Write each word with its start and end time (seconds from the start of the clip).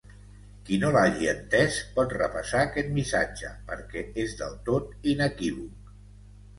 Qui 0.69 0.79
no 0.83 0.87
l'hagi 0.95 1.29
entès, 1.33 1.77
pot 1.99 2.17
repassar 2.21 2.63
aquest 2.69 2.91
missatge 2.97 3.55
perquè 3.71 4.07
és 4.27 4.37
del 4.45 4.61
tot 4.73 5.09
inequívoc. 5.17 5.97